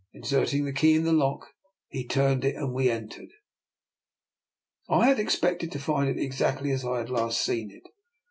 Inserting 0.13 0.65
the 0.65 0.73
key 0.73 0.95
in 0.95 1.03
the 1.03 1.13
lock, 1.13 1.53
he 1.87 2.07
turned 2.07 2.43
it 2.43 2.55
and 2.55 2.73
we 2.73 2.89
entered. 2.89 3.29
I 4.89 5.05
had 5.05 5.19
expected 5.19 5.71
to 5.73 5.77
find 5.79 6.09
it 6.09 6.19
exactly 6.19 6.71
as 6.71 6.83
I 6.83 6.97
had 6.97 7.11
last 7.11 7.39
seen 7.39 7.69
it. 7.69 7.83